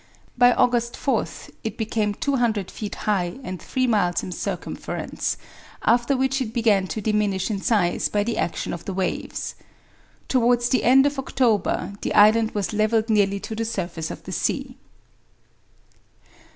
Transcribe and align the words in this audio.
By 0.35 0.51
August 0.53 0.95
4th 0.95 1.51
it 1.63 1.77
became 1.77 2.15
200 2.15 2.71
feet 2.71 2.95
high 3.05 3.37
and 3.43 3.61
three 3.61 3.85
miles 3.85 4.23
in 4.23 4.31
circumference; 4.31 5.37
after 5.83 6.17
which 6.17 6.41
it 6.41 6.55
began 6.55 6.87
to 6.87 7.01
diminish 7.01 7.51
in 7.51 7.61
size 7.61 8.09
by 8.09 8.23
the 8.23 8.35
action 8.35 8.73
of 8.73 8.85
the 8.85 8.95
waves. 8.95 9.53
Towards 10.27 10.69
the 10.69 10.83
end 10.85 11.05
of 11.05 11.19
October 11.19 11.93
the 12.01 12.15
island 12.15 12.55
was 12.55 12.73
levelled 12.73 13.11
nearly 13.11 13.39
to 13.41 13.53
the 13.53 13.63
surface 13.63 14.09
of 14.09 14.23
the 14.23 14.31
sea. 14.31 14.75